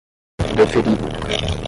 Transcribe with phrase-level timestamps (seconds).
[0.39, 0.97] Deferido